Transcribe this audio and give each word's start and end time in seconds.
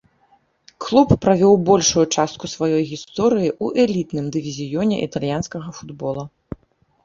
Клуб 0.85 1.09
правёў 1.25 1.53
большую 1.69 2.05
частку 2.15 2.45
сваёй 2.55 2.83
гісторыі 2.93 3.49
ў 3.63 3.67
элітным 3.87 4.25
дывізіёне 4.39 4.95
італьянскага 5.07 5.69
футбола. 5.81 6.23